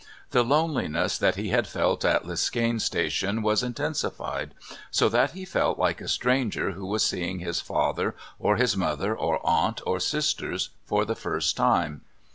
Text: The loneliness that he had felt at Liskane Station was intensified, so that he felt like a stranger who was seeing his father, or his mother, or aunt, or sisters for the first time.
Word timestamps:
The 0.31 0.41
loneliness 0.41 1.19
that 1.19 1.35
he 1.35 1.49
had 1.49 1.67
felt 1.67 2.03
at 2.03 2.25
Liskane 2.25 2.79
Station 2.81 3.43
was 3.43 3.61
intensified, 3.61 4.55
so 4.89 5.07
that 5.09 5.33
he 5.33 5.45
felt 5.45 5.77
like 5.77 6.01
a 6.01 6.07
stranger 6.07 6.71
who 6.71 6.87
was 6.87 7.03
seeing 7.05 7.37
his 7.37 7.61
father, 7.61 8.15
or 8.39 8.55
his 8.55 8.75
mother, 8.75 9.15
or 9.15 9.39
aunt, 9.45 9.79
or 9.85 9.99
sisters 9.99 10.71
for 10.87 11.05
the 11.05 11.13
first 11.13 11.55
time. 11.55 12.01